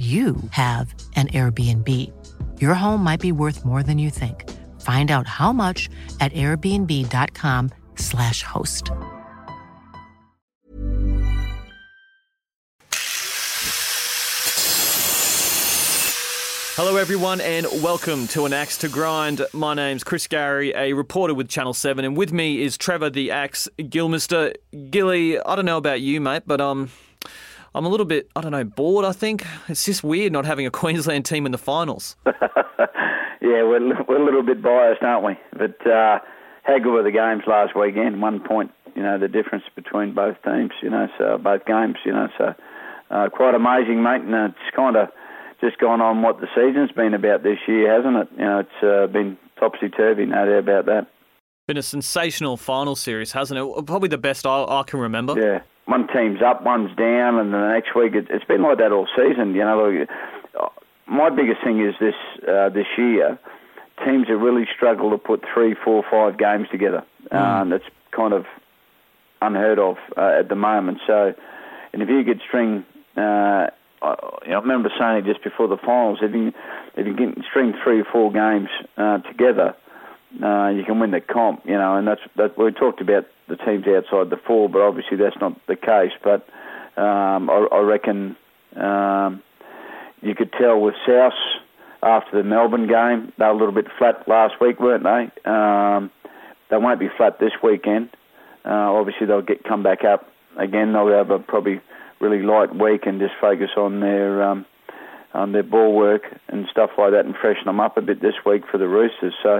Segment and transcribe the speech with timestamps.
[0.00, 1.86] you have an Airbnb.
[2.58, 4.48] Your home might be worth more than you think.
[4.80, 8.90] Find out how much at airbnb.com/slash host.
[16.76, 19.44] Hello, everyone, and welcome to An Axe to Grind.
[19.52, 23.30] My name's Chris Gary, a reporter with Channel 7, and with me is Trevor the
[23.30, 24.54] Axe Gillmeister.
[24.88, 26.88] Gilly, I don't know about you, mate, but um,
[27.74, 29.44] I'm a little bit, I don't know, bored, I think.
[29.68, 32.16] It's just weird not having a Queensland team in the finals.
[32.26, 32.32] yeah,
[33.40, 35.38] we're, we're a little bit biased, aren't we?
[35.52, 36.18] But uh,
[36.64, 38.20] how good were the games last weekend?
[38.20, 42.12] One point, you know, the difference between both teams, you know, so both games, you
[42.12, 42.54] know, so
[43.10, 44.22] uh, quite amazing, mate.
[44.22, 45.08] And it's kind of
[45.60, 48.28] just gone on what the season's been about this year, hasn't it?
[48.36, 51.06] You know, it's uh, been topsy turvy, no doubt about that.
[51.68, 53.86] Been a sensational final series, hasn't it?
[53.86, 55.38] Probably the best I, I can remember.
[55.38, 55.60] Yeah,
[55.90, 58.92] one team's up, one's down, and then the next week it, has been like that
[58.92, 59.54] all season.
[59.54, 60.08] You know, like,
[60.58, 60.68] uh,
[61.06, 62.14] my biggest thing is this
[62.48, 63.38] uh, this year,
[64.04, 67.04] teams have really struggled to put three, four, five games together.
[67.32, 67.36] Mm.
[67.36, 68.46] Um, that's kind of
[69.42, 70.98] unheard of uh, at the moment.
[71.06, 71.34] So,
[71.92, 72.84] and if you could string
[73.16, 73.66] uh,
[74.02, 74.14] I,
[74.46, 76.18] I remember saying it just before the finals.
[76.22, 76.52] If you
[76.96, 79.74] if you can string three or four games uh, together,
[80.42, 81.62] uh, you can win the comp.
[81.66, 82.56] You know, and that's that.
[82.58, 86.12] We talked about the teams outside the four, but obviously that's not the case.
[86.22, 86.46] But
[87.00, 88.36] um, I, I reckon
[88.76, 89.42] um,
[90.22, 91.32] you could tell with South
[92.02, 95.50] after the Melbourne game, they were a little bit flat last week, weren't they?
[95.50, 96.10] Um,
[96.70, 98.08] they won't be flat this weekend.
[98.64, 100.92] Uh, obviously, they'll get come back up again.
[100.92, 101.80] They'll have a probably
[102.20, 104.66] really light week and just focus on their um,
[105.34, 108.34] on their ball work and stuff like that and freshen them up a bit this
[108.44, 109.34] week for the Roosters.
[109.42, 109.56] So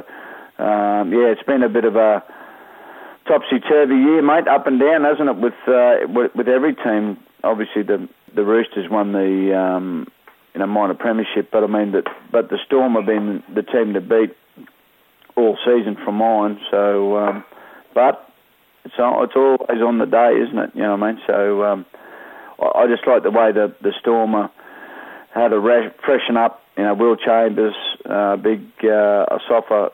[0.63, 2.23] um, yeah, it's been a bit of a
[3.27, 5.37] topsy turvy year, mate, up and down, hasn't it?
[5.37, 7.19] With uh, with, every team.
[7.43, 10.07] Obviously, the the Roosters won the um,
[10.55, 13.95] you know minor premiership, but I mean that but the Storm have been the team
[13.95, 14.37] to beat
[15.37, 16.61] all season from mine.
[16.71, 17.45] So, um,
[17.95, 18.29] but
[18.85, 20.71] it's it's always on the day, isn't it?
[20.75, 21.23] You know what I mean?
[21.27, 21.65] So.
[21.65, 21.87] Um,
[22.61, 24.51] I just like the way that the Stormer
[25.35, 25.61] had a
[26.05, 26.61] freshen up.
[26.77, 27.75] You know, Will Chambers,
[28.09, 29.91] uh, big uh, Asofa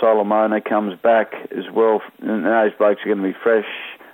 [0.00, 2.00] Solomona comes back as well.
[2.20, 3.66] And those blokes are going to be fresh.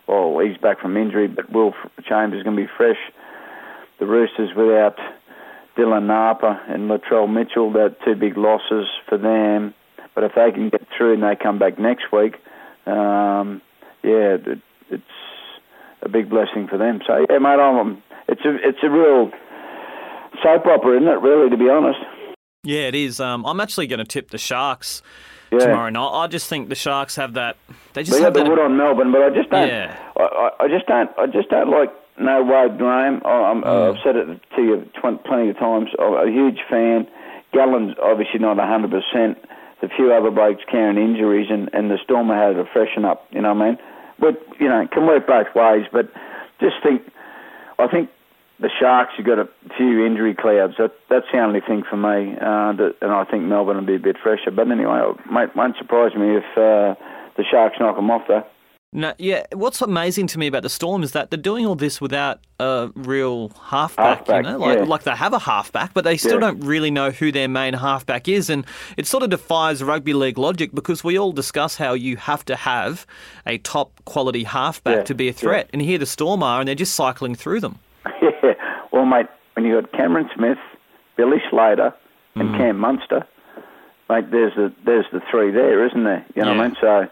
[0.06, 1.74] Well, he's back from injury, but Will
[2.08, 2.98] Chambers is going to be fresh.
[3.98, 4.96] The Roosters without
[5.76, 9.74] Dylan Napa and Latrell Mitchell, they're two big losses for them.
[10.14, 12.36] But if they can get through and they come back next week,
[12.86, 13.60] um,
[14.02, 14.58] yeah, it,
[14.90, 15.04] it's
[16.02, 17.00] a big blessing for them.
[17.06, 19.30] So yeah, mate, I'm, it's a it's a real
[20.42, 21.20] soap opera, isn't it?
[21.20, 21.98] Really, to be honest.
[22.66, 23.20] Yeah, it is.
[23.20, 25.02] Um, I'm actually going to tip the Sharks
[25.50, 25.58] yeah.
[25.58, 26.08] tomorrow night.
[26.08, 27.56] I just think the Sharks have that.
[27.94, 28.50] They just we have the that...
[28.50, 29.68] wood on Melbourne, but I just don't.
[29.68, 29.96] Yeah.
[30.16, 31.10] I, I just don't.
[31.18, 33.22] I just don't like no Wade Graham.
[33.24, 33.94] I, am mm.
[33.94, 35.90] I've said it to you plenty of times.
[35.98, 37.06] I'm a huge fan.
[37.52, 38.90] Gallen's obviously not 100.
[38.90, 39.38] percent
[39.82, 43.26] A few other blokes carrying injuries, and, and the Stormer had to freshen up.
[43.30, 43.78] You know what I mean?
[44.18, 45.86] but you know, it can work both ways.
[45.92, 46.10] But
[46.60, 47.02] just think,
[47.78, 48.10] I think
[48.58, 50.74] the Sharks you've got a few injury clouds.
[50.78, 53.96] That, that's the only thing for me, uh, that, and I think Melbourne will be
[53.96, 54.50] a bit fresher.
[54.50, 56.94] But anyway, it won't surprise me if uh,
[57.36, 58.44] the Sharks knock them off though.
[58.92, 59.44] No, yeah.
[59.52, 62.90] What's amazing to me about the Storm is that they're doing all this without a
[62.94, 64.18] real halfback.
[64.18, 64.84] halfback you know, like yeah.
[64.84, 66.52] like they have a halfback, but they still yeah.
[66.52, 68.64] don't really know who their main halfback is, and
[68.96, 72.56] it sort of defies rugby league logic because we all discuss how you have to
[72.56, 73.06] have
[73.44, 75.02] a top quality halfback yeah.
[75.02, 77.78] to be a threat, and here the Storm are, and they're just cycling through them.
[79.10, 79.18] Yeah.
[79.18, 80.58] Mate, when you got Cameron Smith,
[81.16, 81.94] Billy Slater,
[82.34, 82.56] and mm.
[82.58, 83.26] Cam Munster,
[84.08, 86.24] mate, there's the there's the three there, isn't there?
[86.34, 86.76] You know what I mean?
[86.80, 87.08] So.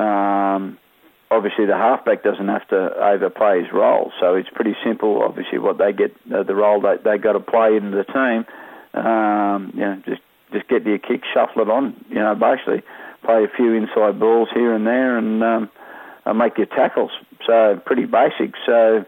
[0.00, 0.78] Um,
[1.30, 5.22] obviously the halfback doesn't have to overplay his role, so it's pretty simple.
[5.22, 8.44] Obviously, what they get uh, the role they they got to play in the team.
[8.92, 10.22] Um, you know, just
[10.52, 12.04] just get your kick, shuffle it on.
[12.08, 12.82] You know, basically
[13.24, 15.70] play a few inside balls here and there, and um,
[16.26, 17.12] uh, make your tackles.
[17.46, 18.54] So pretty basic.
[18.66, 19.04] So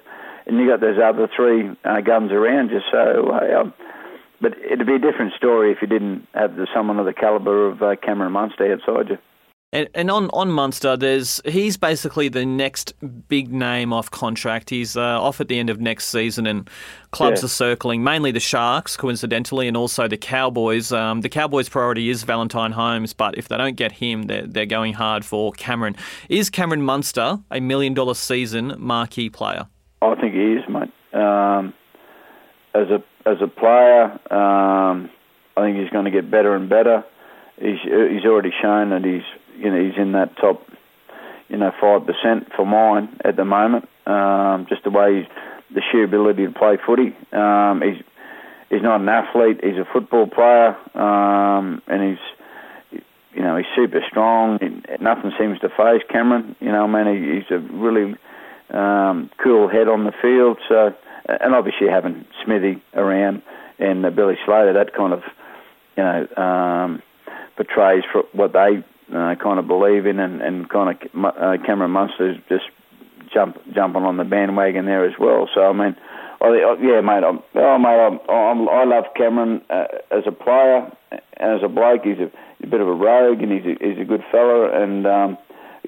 [0.47, 2.81] and you got those other three uh, guns around you.
[2.91, 3.31] So.
[3.33, 3.75] Uh, um,
[4.41, 7.69] but it'd be a different story if you didn't have the, someone of the caliber
[7.69, 9.19] of uh, Cameron Munster outside you.
[9.75, 12.93] And, and on, on Munster, there's he's basically the next
[13.29, 14.69] big name off contract.
[14.69, 16.69] He's uh, off at the end of next season, and
[17.13, 17.47] clubs Yeah.
[17.47, 20.93] are circling mainly the Sharks, coincidentally, and also the Cowboys.
[20.93, 24.67] Um, the Cowboys' priority is Valentine Holmes, but if they don't get him, they're, they're
[24.67, 25.97] going hard for Cameron.
[26.29, 29.69] Is Cameron Munster a million dollar season marquee player?
[30.03, 30.93] I think he is, mate.
[31.15, 31.75] Um,
[32.75, 35.11] as a as a player, um,
[35.57, 37.05] I think he's going to get better and better.
[37.57, 39.23] He's he's already shown that he's
[39.59, 40.67] you know he's in that top
[41.49, 43.89] you know five percent for mine at the moment.
[44.07, 45.29] Um, just the way he's
[45.75, 47.15] the sheer ability to play footy.
[47.33, 48.03] Um, he's
[48.71, 49.61] he's not an athlete.
[49.63, 53.03] He's a football player, um, and he's
[53.35, 54.59] you know he's super strong.
[55.01, 56.57] Nothing seems to phase Cameron.
[56.61, 58.17] You know, man, he, he's a really
[58.71, 60.59] um, cool head on the field.
[60.69, 60.95] So,
[61.29, 63.43] and obviously having Smithy around
[63.79, 65.23] and uh, Billy Slater, that kind of
[65.97, 67.03] you know um,
[67.57, 72.37] portrays what they uh, kind of believe in, and, and kind of uh, Cameron Munster's
[72.49, 72.65] just
[73.33, 75.49] jump jumping on the bandwagon there as well.
[75.55, 75.97] So I mean,
[76.41, 80.91] I, yeah, mate, I'm, oh mate, I'm, I'm, I love Cameron uh, as a player
[81.11, 82.03] and as a bloke.
[82.05, 82.31] He's a,
[82.63, 84.71] a bit of a rogue, and he's a, he's a good fella.
[84.83, 85.39] And um,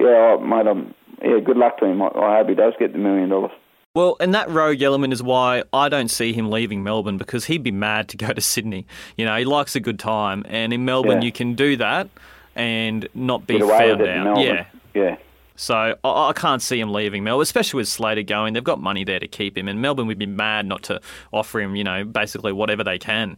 [0.01, 2.03] yeah, mate, I'm yeah, good luck to him.
[2.03, 3.53] I, I hope he does get the million dollars.
[3.95, 7.63] Well, and that rogue element is why I don't see him leaving Melbourne because he'd
[7.63, 8.87] be mad to go to Sydney.
[9.17, 11.27] You know, he likes a good time, and in Melbourne Yeah.
[11.27, 12.09] you can do that
[12.57, 14.39] and not be found with it in out.
[14.41, 14.67] Yeah.
[14.95, 15.17] yeah.
[15.57, 18.55] So I, I can't see him leaving Melbourne, especially with Slater going.
[18.55, 21.01] They've got money there to keep him, and Melbourne would be mad not to
[21.33, 23.37] offer him, you know, basically whatever they can.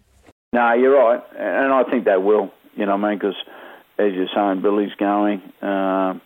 [0.55, 2.51] No, you're right, and I think they will.
[2.75, 3.37] You know, what I mean, because
[3.99, 5.43] as you're saying, Billy's going.
[5.61, 6.23] Um,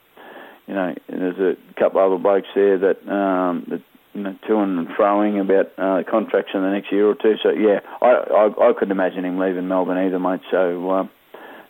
[0.71, 3.83] you know, there's a couple other blokes there that um, that
[4.15, 7.35] you know to and froing about uh, contracts in the next year or two.
[7.43, 10.43] So yeah, I I, I couldn't imagine him leaving Melbourne either, mate.
[10.49, 11.11] So, um,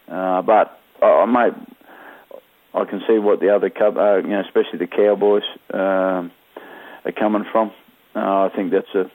[0.07, 1.55] uh, but uh, mate,
[2.75, 6.31] I can see what the other cub, uh, you know, especially the Cowboys, um,
[7.07, 7.73] are coming from.
[8.15, 9.11] Uh, I think that's a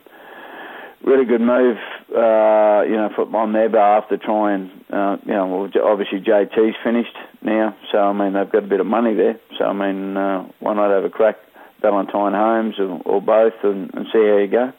[1.04, 1.76] really good move,
[2.10, 6.74] uh, you know, for, on their behalf to try and, uh, you know, obviously JT's
[6.82, 7.16] finished
[7.46, 9.40] now, so I mean they've got a bit of money there.
[9.58, 11.36] So I mean, uh, why not have a crack,
[11.80, 14.72] Valentine Holmes or, or both, and, and see how you go.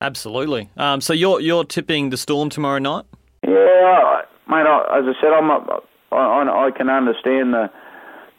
[0.00, 0.70] Absolutely.
[0.76, 3.04] Um, so you're you're tipping the Storm tomorrow night?
[3.46, 4.66] Yeah, I- mate.
[4.66, 7.70] I, as I said, I'm not, I, I, I can understand the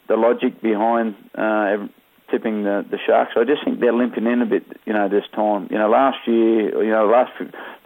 [0.08, 1.86] the logic behind uh,
[2.30, 3.32] tipping the the Sharks.
[3.36, 5.68] I just think they're limping in a bit, you know, this time.
[5.70, 7.32] You know, last year, you know, last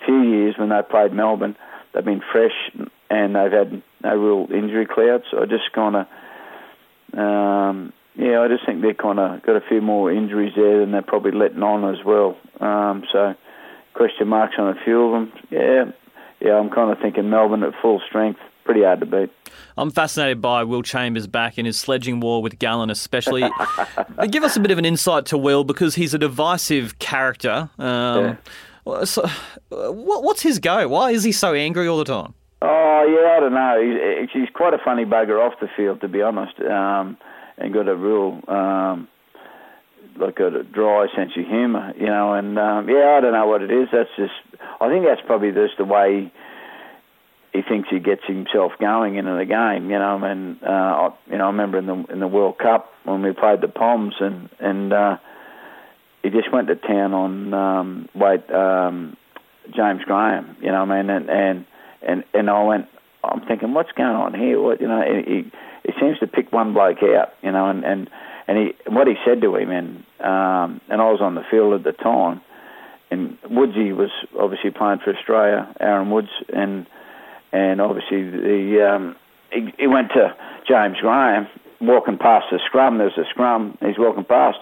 [0.05, 1.57] few years when they played Melbourne,
[1.93, 2.57] they've been fresh
[3.11, 5.25] and they've had no real injury clouds.
[5.31, 9.63] So I just kind of, um, yeah, I just think they're kind of got a
[9.69, 12.37] few more injuries there than they're probably letting on as well.
[12.61, 13.35] Um, so
[13.95, 15.33] question marks on a few of them.
[15.51, 15.85] Yeah,
[16.41, 19.31] yeah, I'm kind of thinking Melbourne at full strength, pretty hard to beat.
[19.79, 23.43] I'm fascinated by Will Chambers back in his sledging war with Gallen, especially.
[24.31, 27.71] Give us a bit of an insight to Will because he's a divisive character.
[27.79, 28.39] Um,
[29.05, 29.23] so,
[29.73, 30.89] uh, what, what's his go?
[30.89, 32.35] Why is he so angry all the time?
[32.97, 34.21] Oh yeah, I don't know.
[34.23, 37.19] He's, he's quite a funny bugger off the field, to be honest, um,
[37.59, 39.07] and got a real um,
[40.19, 42.33] like a dry sense of humour, you know.
[42.33, 43.89] And um, yeah, I don't know what it is.
[43.93, 44.33] That's just.
[44.81, 46.33] I think that's probably just the way
[47.53, 50.19] he thinks he gets himself going into the game, you know.
[50.25, 53.33] And uh, I, you know, I remember in the in the World Cup when we
[53.33, 55.19] played the Poms, and and uh,
[56.23, 59.19] he just went to town on um, wait um,
[59.75, 60.81] James Graham, you know.
[60.81, 61.67] I mean, and and
[62.07, 62.87] and and I went.
[63.25, 64.61] I'm thinking, what's going on here?
[64.61, 65.03] What you know?
[65.03, 65.51] He
[65.85, 68.09] he seems to pick one bloke out, you know, and and
[68.49, 71.75] and he what he said to him, and um, and I was on the field
[71.75, 72.41] at the time,
[73.11, 76.87] and Woodsy was obviously playing for Australia, Aaron Woods, and
[77.53, 79.17] and obviously the um,
[79.51, 80.35] he, he went to
[80.69, 81.49] James Graham
[81.81, 82.99] walking past the scrum.
[82.99, 83.77] There's a scrum.
[83.81, 84.59] He's walking past.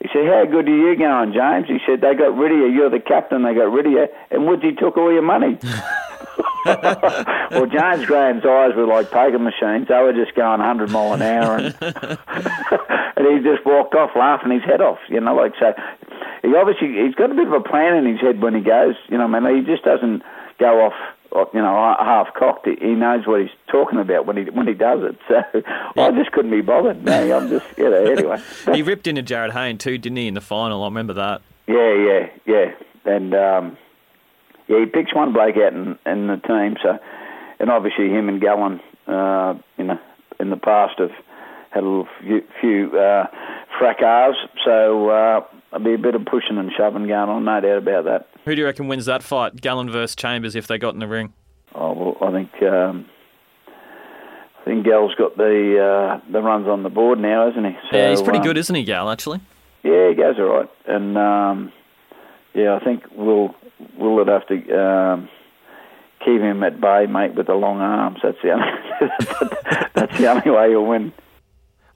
[0.00, 2.66] He said, "How good are you going, James?" He said, "They got rid of you.
[2.66, 3.42] You're the captain.
[3.42, 5.58] They got rid of you, and Woodsy took all your money."
[7.50, 9.88] well, James Graham's eyes were like poker machines.
[9.88, 11.74] They were just going 100 mile an hour, and,
[13.16, 14.98] and he just walked off laughing his head off.
[15.08, 15.72] You know, like so.
[16.42, 18.94] He obviously he's got a bit of a plan in his head when he goes.
[19.08, 20.22] You know, I mean, he just doesn't
[20.58, 20.94] go off.
[21.54, 22.66] You know, half cocked.
[22.66, 25.16] He knows what he's talking about when he when he does it.
[25.28, 27.04] So I just couldn't be bothered.
[27.04, 28.04] No, I'm just you know.
[28.04, 28.42] Anyway,
[28.74, 30.82] He ripped into Jarryd Hayne too, didn't he, in the final?
[30.82, 31.40] I remember that.
[31.68, 32.72] yeah, yeah, yeah,
[33.04, 33.78] and um,
[34.70, 36.76] yeah, he picks one bloke out in, in the team.
[36.80, 36.96] So,
[37.58, 39.98] and obviously him and Gallen, uh, you know,
[40.38, 41.10] in the past have
[41.70, 43.26] had a little few, few uh,
[43.78, 44.36] fracas.
[44.64, 48.04] So uh, there'll be a bit of pushing and shoving going on, no doubt about
[48.04, 48.28] that.
[48.44, 51.08] Who do you reckon wins that fight, Gallen versus Chambers, if they got in the
[51.08, 51.32] ring?
[51.74, 53.06] Oh, well, I think um,
[54.60, 57.76] I think Gal's got the uh, the runs on the board now, isn't he?
[57.90, 59.10] So, yeah, he's pretty um, good, isn't he, Gal?
[59.10, 59.40] Actually.
[59.82, 61.72] Yeah, he goes all right, and um,
[62.54, 63.54] yeah, I think we'll
[63.96, 65.28] we'll have to um,
[66.24, 68.18] keep him at bay, mate, with the long arms.
[68.22, 68.66] That's the only
[69.94, 71.12] that's the only way you'll win.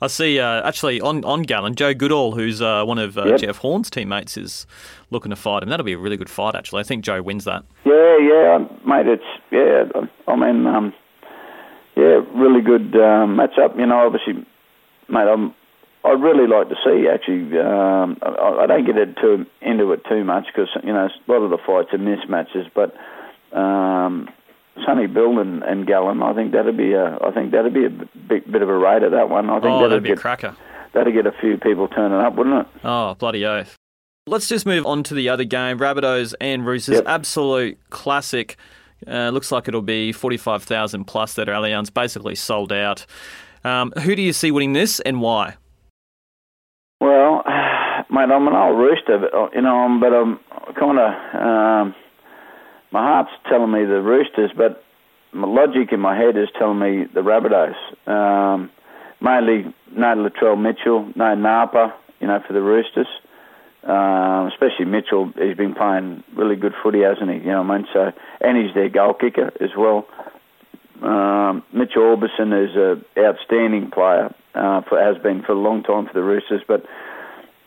[0.01, 0.39] I see.
[0.39, 3.41] Uh, actually, on on Gallen, Joe Goodall, who's uh, one of uh, yep.
[3.41, 4.67] Jeff Horn's teammates, is
[5.11, 5.71] looking to fight him.
[5.71, 6.55] That'll be a really good fight.
[6.55, 7.65] Actually, I think Joe wins that.
[7.85, 9.07] Yeah, yeah, mate.
[9.07, 9.85] It's yeah.
[10.29, 10.93] I mean, um,
[11.97, 13.79] yeah, really good um, matchup.
[13.79, 14.35] You know, obviously,
[15.09, 15.29] mate.
[15.29, 15.55] I'm.
[16.05, 17.59] I'd really like to see actually.
[17.59, 21.33] Um, I, I don't get it too into it too much because you know a
[21.33, 22.95] lot of the fights are mismatches, but.
[23.57, 24.29] Um,
[24.85, 27.91] Sonny Bill and, and Gallen, I think that'd be a, I think that'd be a
[27.91, 29.49] big, bit of a of that one.
[29.49, 30.57] I think oh, that'd, that'd be get, a cracker.
[30.93, 32.81] That'd get a few people turning up, wouldn't it?
[32.83, 33.77] Oh, bloody oath.
[34.27, 36.97] Let's just move on to the other game, Rabbitohs and Roosters.
[36.97, 37.05] Yep.
[37.07, 38.57] Absolute classic.
[39.07, 43.05] Uh, looks like it'll be 45,000 plus that Allianz basically sold out.
[43.65, 45.57] Um, who do you see winning this and why?
[48.15, 50.39] Mate, I'm an old rooster, you know, but I'm
[50.79, 51.95] kind of um,
[52.93, 54.85] my heart's telling me the Roosters, but
[55.33, 57.75] my logic in my head is telling me the Rabbitohs.
[58.07, 58.71] Um,
[59.21, 63.09] mainly no Latrell Mitchell, no Napa, you know, for the Roosters.
[63.83, 67.39] Um, especially Mitchell, he's been playing really good footy, hasn't he?
[67.39, 67.87] You know what I mean?
[67.93, 70.07] So, and he's their goal kicker as well.
[71.03, 76.07] Um, Mitchell Aubusson is an outstanding player, uh, for, has been for a long time
[76.07, 76.87] for the Roosters, but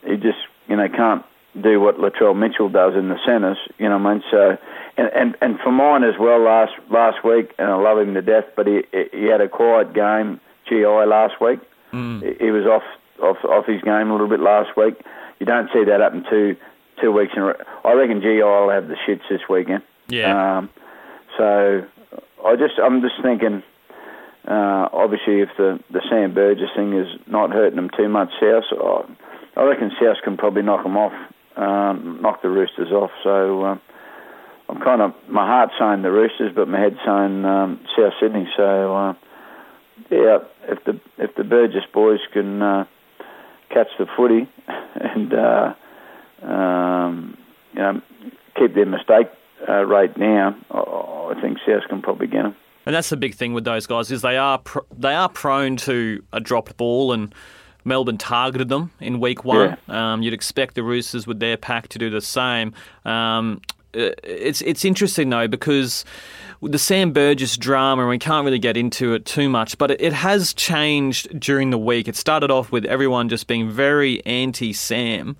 [0.04, 0.38] he just,
[0.68, 1.24] you know, can't
[1.60, 3.58] do what Latrell Mitchell does in the centres.
[3.78, 4.22] You know what I mean?
[4.30, 4.58] So
[4.98, 8.22] and, and and for mine as well last last week, and I love him to
[8.22, 8.44] death.
[8.56, 11.60] But he he had a quiet game, GI last week.
[11.92, 12.40] Mm.
[12.40, 12.82] He was off
[13.22, 14.94] off off his game a little bit last week.
[15.38, 16.56] You don't see that happen two
[17.00, 17.54] two weeks in a row.
[17.84, 19.82] I reckon GI will have the shits this weekend.
[20.08, 20.58] Yeah.
[20.58, 20.70] Um,
[21.36, 21.84] so
[22.44, 23.62] I just I'm just thinking.
[24.46, 28.64] Uh, obviously, if the the Sam Burgess thing is not hurting them too much, South,
[28.72, 29.02] I,
[29.58, 31.12] I reckon South can probably knock them off,
[31.56, 33.10] um, knock the Roosters off.
[33.22, 33.62] So.
[33.62, 33.78] Uh,
[34.68, 38.46] I'm kind of my heart's saying the Roosters, but my head's saying um, South Sydney.
[38.56, 39.14] So uh,
[40.10, 42.84] yeah, if the if the Burgess boys can uh,
[43.70, 44.48] catch the footy
[44.94, 45.74] and uh,
[46.42, 47.38] um,
[47.72, 48.02] you know
[48.58, 49.28] keep their mistake
[49.66, 52.56] uh, rate I, I think South can probably get them.
[52.84, 55.76] And that's the big thing with those guys is they are pr- they are prone
[55.78, 57.34] to a dropped ball and.
[57.84, 59.78] Melbourne targeted them in week one.
[59.88, 60.12] Yeah.
[60.12, 62.74] Um, you'd expect the Roosters with their pack to do the same.
[63.04, 63.60] Um,
[63.94, 66.04] uh, it's it's interesting though because
[66.60, 70.00] the Sam Burgess drama, and we can't really get into it too much, but it,
[70.00, 72.08] it has changed during the week.
[72.08, 75.36] It started off with everyone just being very anti Sam.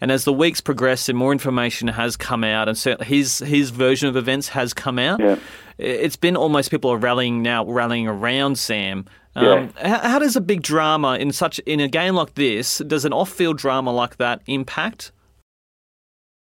[0.00, 4.08] And as the weeks progressed and more information has come out, and his his version
[4.08, 5.36] of events has come out, yeah.
[5.78, 9.06] it's been almost people are rallying now, rallying around Sam.
[9.38, 9.88] Um, yeah.
[9.88, 13.12] how, how, does a big drama in such in a game like this, does an
[13.12, 15.12] off-field drama like that impact?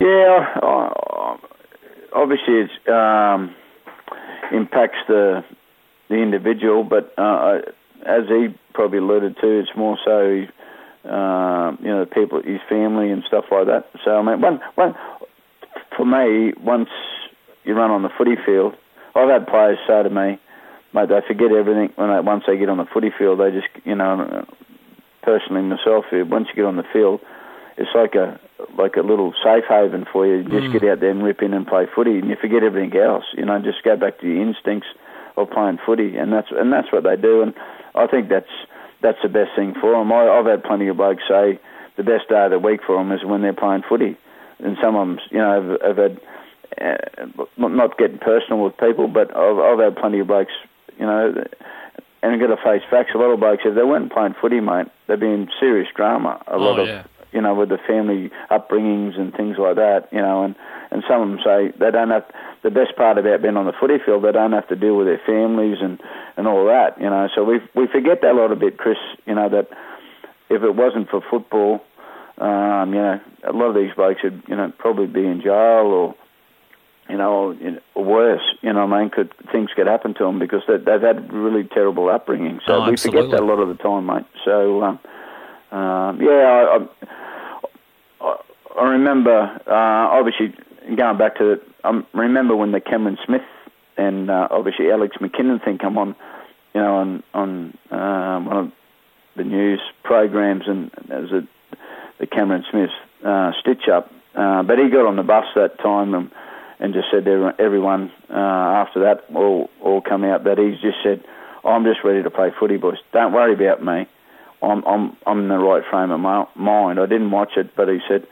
[0.00, 0.46] Yeah,
[2.14, 3.54] obviously it um,
[4.52, 5.44] impacts the
[6.08, 7.58] the individual, but uh,
[8.06, 10.44] as he probably alluded to, it's more so
[11.08, 13.90] uh, you know the people, his family and stuff like that.
[14.04, 14.94] So I mean, one one
[15.96, 16.88] for me, once
[17.64, 18.74] you run on the footy field,
[19.14, 20.38] I've had players say to me,
[20.92, 23.40] mate, they forget everything when they, once they get on the footy field.
[23.40, 24.46] They just you know,
[25.22, 27.20] personally myself, once you get on the field,
[27.76, 28.40] it's like a
[28.76, 30.38] like a little safe haven for you.
[30.38, 30.72] You just mm.
[30.72, 33.24] get out there and rip in and play footy, and you forget everything else.
[33.36, 34.88] You know, just go back to your instincts
[35.36, 37.42] of playing footy, and that's and that's what they do.
[37.42, 37.54] And
[37.94, 38.50] I think that's
[39.00, 40.12] that's the best thing for them.
[40.12, 41.60] I, I've had plenty of blokes say
[41.96, 44.16] the best day of the week for them is when they're playing footy,
[44.58, 46.20] and some of them, you know, have, have had.
[46.78, 46.96] Uh,
[47.56, 50.52] not getting personal with people, but I've, I've had plenty of blokes,
[50.98, 51.34] you know,
[52.22, 53.10] and I've got to face facts.
[53.14, 56.42] A lot of blokes, if they weren't playing footy, mate, they'd be in serious drama.
[56.46, 60.20] A lot oh, of you know, with the family upbringings and things like that, you
[60.20, 60.54] know, and,
[60.90, 62.24] and some of them say they don't have,
[62.62, 65.06] the best part about being on the footy field, they don't have to deal with
[65.06, 66.00] their families and,
[66.36, 68.96] and all that, you know, so we we forget that a lot a bit, Chris,
[69.26, 69.68] you know, that
[70.48, 71.80] if it wasn't for football,
[72.38, 75.86] um, you know, a lot of these blokes would, you know, probably be in jail
[75.86, 76.14] or,
[77.08, 77.56] you know,
[77.94, 81.32] worse, you know, I mean, could things could happen to them because they, they've had
[81.32, 82.60] really terrible upbringing.
[82.66, 84.26] So oh, we forget that a lot of the time, mate.
[84.44, 84.98] So, um,
[85.72, 86.88] um, yeah, I,
[88.20, 88.36] I,
[88.80, 90.54] I remember uh, obviously
[90.96, 93.42] going back to I remember when the Cameron Smith
[93.96, 96.14] and uh, obviously Alex McKinnon thing come on,
[96.74, 98.72] you know, on on uh, one of
[99.36, 101.46] the news programs, and as a
[102.18, 102.90] the Cameron Smith
[103.24, 104.12] uh, stitch up.
[104.34, 106.30] Uh, but he got on the bus that time and,
[106.80, 110.98] and just said to everyone uh, after that all all come out that he's just
[111.02, 111.24] said
[111.64, 112.98] I'm just ready to play footy, boys.
[113.12, 114.06] Don't worry about me.
[114.62, 117.00] I'm I'm I'm in the right frame of mind.
[117.00, 118.26] I didn't watch it, but he said,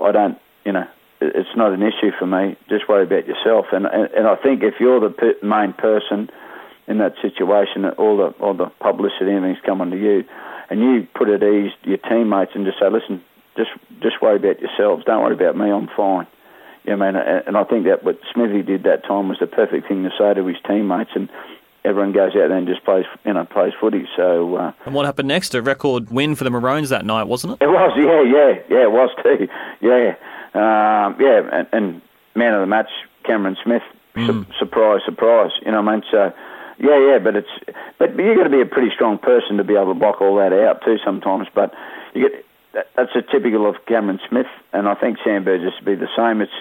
[0.00, 0.86] I don't, you know,
[1.20, 2.56] it's not an issue for me.
[2.68, 3.66] Just worry about yourself.
[3.72, 6.30] And and, and I think if you're the main person
[6.86, 10.24] in that situation, all the all the publicity and everything's coming to you,
[10.70, 13.22] and you put at ease your teammates and just say, listen,
[13.56, 15.04] just just worry about yourselves.
[15.04, 15.70] Don't worry about me.
[15.70, 16.26] I'm fine.
[16.84, 19.86] You I mean, and I think that what Smithy did that time was the perfect
[19.86, 21.28] thing to say to his teammates, and
[21.84, 24.08] everyone goes out there and just plays, you know, plays footy.
[24.16, 24.56] So.
[24.56, 25.54] Uh, and what happened next?
[25.54, 27.64] A record win for the Maroons that night, wasn't it?
[27.64, 29.48] It was, yeah, yeah, yeah, it was too,
[29.80, 30.14] yeah,
[30.54, 32.02] um, yeah, and, and,
[32.34, 32.88] man of the match,
[33.24, 33.82] Cameron Smith.
[34.16, 34.26] Mm.
[34.26, 35.50] Su- surprise, surprise.
[35.64, 36.04] You know what I mean?
[36.10, 36.32] So.
[36.78, 37.48] Yeah, yeah, but it's
[37.98, 40.36] but you've got to be a pretty strong person to be able to block all
[40.36, 41.46] that out too sometimes.
[41.54, 41.72] But
[42.14, 45.84] you get that, that's a typical of Cameron Smith, and I think Sam Burgess would
[45.84, 46.40] be the same.
[46.40, 46.52] It's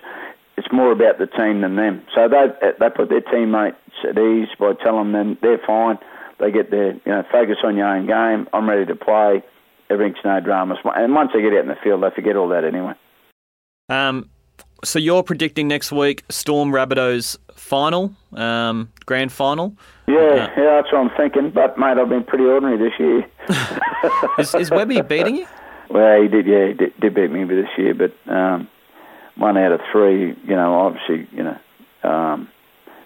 [0.58, 2.04] it's more about the team than them.
[2.14, 3.78] So they they put their teammates
[4.08, 5.98] at ease by telling them they're fine.
[6.40, 8.48] They get their you know focus on your own game.
[8.54, 9.44] I'm ready to play.
[9.90, 10.78] Everything's no dramas.
[10.84, 12.94] And once they get out in the field, they forget all that anyway.
[13.90, 14.30] Um,
[14.84, 19.76] so you're predicting next week Storm Rabbitohs final, um, grand final.
[20.08, 21.52] Yeah, uh, yeah, that's what I'm thinking.
[21.52, 23.26] But mate, I've been pretty ordinary this year.
[24.40, 25.48] is, is Webby beating you?
[25.92, 26.48] Well, he did.
[26.48, 28.70] Yeah, he did, did beat me this year, but um,
[29.36, 30.36] one out of three.
[30.44, 32.48] You know, obviously, you know, um,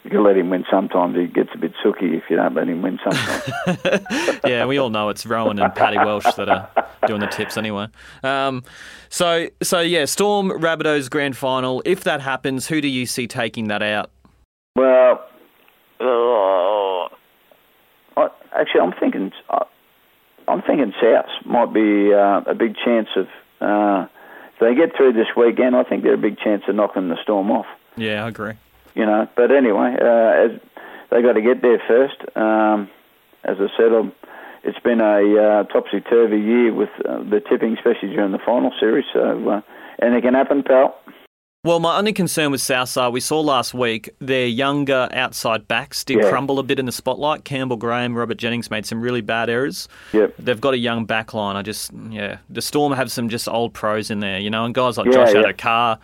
[0.03, 1.17] you can let him win sometimes.
[1.17, 4.39] He gets a bit sooky if you don't let him win sometimes.
[4.45, 6.69] yeah, we all know it's Rowan and Paddy Welsh that are
[7.07, 7.87] doing the tips anyway.
[8.21, 8.63] Um,
[9.09, 11.81] so, so yeah, Storm Rabbitohs grand final.
[11.85, 14.11] If that happens, who do you see taking that out?
[14.75, 15.25] Well,
[15.99, 17.09] uh,
[18.21, 19.31] I, actually, I'm thinking.
[19.49, 19.65] Uh,
[20.47, 23.27] I'm thinking South might be uh, a big chance of.
[23.61, 24.07] Uh,
[24.53, 27.17] if they get through this weekend, I think they're a big chance of knocking the
[27.21, 27.65] Storm off.
[27.97, 28.53] Yeah, I agree.
[28.93, 30.61] You know, but anyway, uh, as
[31.11, 32.17] they got to get there first.
[32.35, 32.89] Um,
[33.43, 34.11] as I said, I'm,
[34.63, 38.71] it's been a uh, topsy turvy year with uh, the tipping, especially during the final
[38.79, 39.05] series.
[39.13, 39.61] So uh,
[40.01, 40.97] anything can happen, pal.
[41.65, 46.19] Well, my only concern with Southside, we saw last week, their younger outside backs did
[46.19, 46.29] yeah.
[46.29, 47.43] crumble a bit in the spotlight.
[47.43, 49.87] Campbell Graham, Robert Jennings made some really bad errors.
[50.13, 50.35] Yep.
[50.37, 51.55] They've got a young back line.
[51.55, 54.75] I just, yeah, the Storm have some just old pros in there, you know, and
[54.75, 55.41] guys like yeah, Josh yeah.
[55.41, 55.99] Addo-Carr,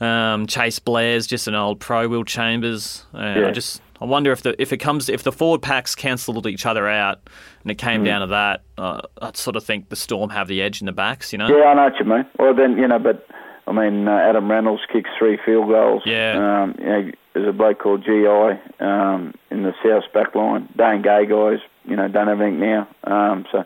[0.00, 3.04] um, Cheyse Blair's just an old pro, Will Chambers.
[3.12, 3.48] Uh, yeah.
[3.48, 6.64] I just, I wonder if the if it comes if the forward packs cancelled each
[6.64, 7.20] other out
[7.60, 8.06] and it came mm.
[8.06, 10.92] down to that, uh, I'd sort of think the Storm have the edge in the
[10.92, 11.48] backs, you know.
[11.48, 12.24] Yeah, I know what you mean.
[12.38, 13.26] Well, then you know, but
[13.66, 16.02] I mean, uh, Adam Reynolds kicks three field goals.
[16.04, 16.62] Yeah.
[16.62, 20.68] Um, you know, there's a bloke called GI um, in the South back line.
[20.76, 22.88] Dane Gagai, you know, done everything now.
[23.04, 23.58] Um, so,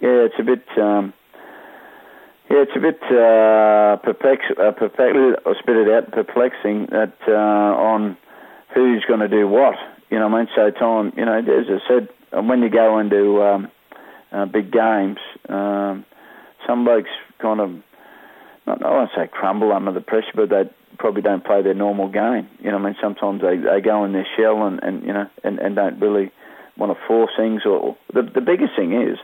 [0.00, 0.64] yeah, it's a bit.
[0.76, 1.12] Um,
[2.50, 7.32] yeah, it's a bit uh, perplex, uh, perplex, I'll spit it out, perplexing that uh,
[7.32, 8.16] on
[8.74, 9.74] who's going to do what.
[10.08, 11.12] You know, I mean, so time.
[11.16, 13.70] You know, as I said, when you go into um,
[14.32, 16.06] uh, big games, um,
[16.66, 17.70] some blokes kind of
[18.68, 20.64] not, I won't say crumble under the pressure, but they
[20.98, 22.48] probably don't play their normal game.
[22.60, 25.26] You know, I mean, sometimes they, they go in their shell and, and you know
[25.42, 26.30] and, and don't really
[26.76, 27.62] want to force things.
[27.64, 29.18] Or the the biggest thing is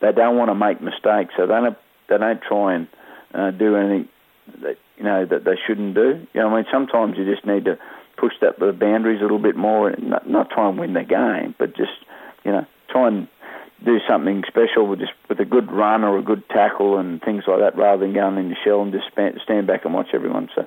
[0.00, 2.88] they don't want to make mistakes, so they don't they don't try and
[3.34, 4.08] uh, do anything
[4.62, 6.26] that you know that they shouldn't do.
[6.32, 7.78] You know, I mean, sometimes you just need to
[8.16, 11.04] push that the boundaries a little bit more, and not, not try and win the
[11.04, 11.92] game, but just
[12.44, 13.28] you know try and
[13.84, 17.44] do something special with just with a good run or a good tackle and things
[17.46, 20.48] like that, rather than going in the shell and just stand back and watch everyone.
[20.54, 20.66] So.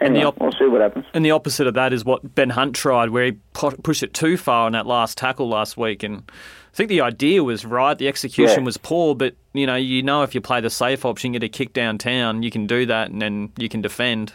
[0.00, 1.04] Anyway, op- we'll see what happens.
[1.14, 4.36] And the opposite of that is what Ben Hunt tried, where he pushed it too
[4.36, 6.02] far on that last tackle last week.
[6.02, 8.64] And I think the idea was right, the execution yeah.
[8.64, 11.46] was poor, but you know, you know, if you play the safe option, you get
[11.46, 14.32] a kick downtown, you can do that, and then you can defend.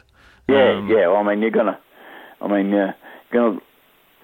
[0.47, 1.07] Yeah, um, yeah.
[1.07, 1.77] Well, I mean, you're gonna,
[2.39, 2.93] I mean, uh,
[3.33, 3.59] gonna,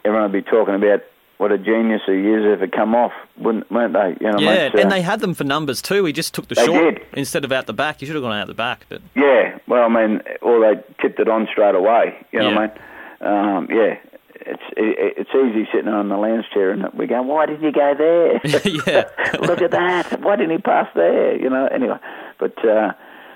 [0.06, 1.02] everyone will be talking about
[1.38, 4.16] what a genius he is if it come off, wouldn't, weren't they?
[4.22, 6.06] You know, yeah, and they had them for numbers too.
[6.06, 7.06] He just took the short did.
[7.14, 8.00] instead of out the back.
[8.00, 8.86] He should have gone out the back.
[8.90, 12.16] But yeah, well, I mean, or they tipped it on straight away.
[12.32, 12.56] You know yeah.
[12.56, 12.78] what I mean?
[13.24, 13.98] Um, yeah,
[14.36, 17.72] it's it, it's easy sitting on the lounge chair and we go, why didn't you
[17.72, 18.42] go there?
[18.88, 20.22] yeah, look at that.
[20.22, 21.36] Why didn't he pass there?
[21.36, 21.68] You know.
[21.68, 21.98] Anyway,
[22.40, 22.94] but uh,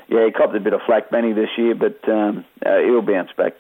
[0.10, 3.32] yeah, he copped a bit of flack, Benny, this year, but um, uh, he'll bounce
[3.38, 3.54] back.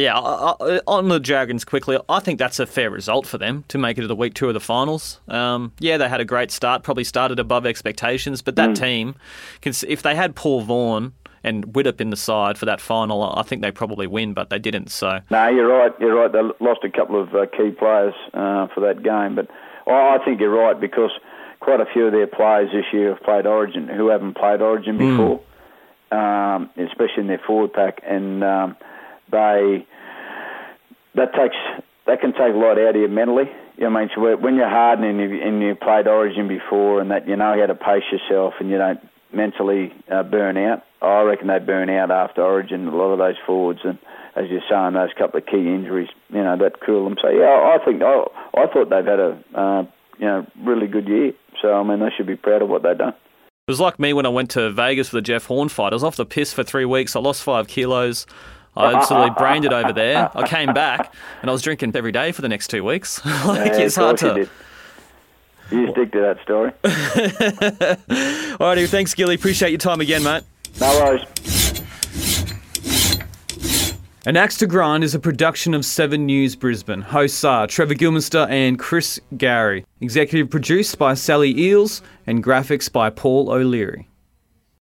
[0.00, 3.98] Yeah, on the Dragons quickly, I think that's a fair result for them to make
[3.98, 5.20] it to the week two of the finals.
[5.28, 8.80] Um, yeah, they had a great start, probably started above expectations, but that mm.
[8.80, 9.14] team,
[9.62, 11.12] if they had Paul Vaughan
[11.44, 14.58] and Widdop in the side for that final, I think they probably win, but they
[14.58, 14.90] didn't.
[14.90, 15.92] So no, you're right.
[16.00, 16.32] You're right.
[16.32, 19.48] They lost a couple of uh, key players uh, for that game, but
[19.86, 21.10] I think you're right because
[21.60, 24.96] quite a few of their players this year have played Origin who haven't played Origin
[24.96, 25.10] mm.
[25.10, 25.42] before,
[26.10, 26.56] mm.
[26.56, 28.42] um, especially in their forward pack and.
[28.42, 28.76] Um,
[29.30, 29.86] they
[31.20, 31.56] that takes
[32.06, 33.44] that can take a lot out of you mentally.
[33.76, 37.00] You know, I mean, so when you're hardened and you, and you played Origin before,
[37.00, 39.00] and that you know how to pace yourself, and you don't
[39.32, 40.82] mentally uh, burn out.
[41.02, 42.88] I reckon they burn out after Origin.
[42.88, 43.98] A lot of those forwards, and
[44.34, 47.16] as you're saying, those couple of key injuries, you know, that cool them.
[47.20, 48.24] So yeah, I think I,
[48.56, 49.82] I thought they've had a uh,
[50.18, 51.32] you know really good year.
[51.60, 53.14] So I mean, they should be proud of what they've done.
[53.68, 55.92] It was like me when I went to Vegas for the Jeff Horn fight.
[55.92, 57.14] I was off the piss for three weeks.
[57.14, 58.26] I lost five kilos.
[58.76, 60.30] I absolutely brained it over there.
[60.34, 63.24] I came back and I was drinking every day for the next two weeks.
[63.24, 64.48] like yeah, it's hard to.
[65.70, 66.72] You, you stick to that story.
[66.82, 69.34] Alrighty, thanks, Gilly.
[69.34, 70.44] Appreciate your time again, mate.
[70.80, 71.24] No worries.
[74.26, 77.00] An Axe to Grind is a production of 7 News Brisbane.
[77.00, 79.86] Hosts are Trevor Gillmeister and Chris Gary.
[80.02, 84.09] Executive produced by Sally Eels and graphics by Paul O'Leary.